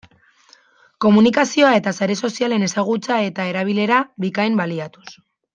Komunikazioa 1.05 1.75
eta 1.81 1.93
sare 1.97 2.17
sozialen 2.27 2.67
ezagutza 2.71 3.21
eta 3.29 3.49
erabilera 3.53 4.03
bikain 4.27 4.59
baliatuz. 4.63 5.09